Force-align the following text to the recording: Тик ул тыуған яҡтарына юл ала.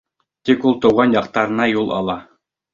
Тик 0.49 0.65
ул 0.69 0.79
тыуған 0.85 1.15
яҡтарына 1.17 1.71
юл 1.77 1.95
ала. 2.01 2.19